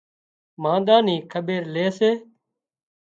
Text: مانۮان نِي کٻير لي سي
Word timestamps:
مانۮان 0.61 1.01
نِي 1.07 1.15
کٻير 1.31 1.63
لي 1.73 1.85
سي 1.97 2.11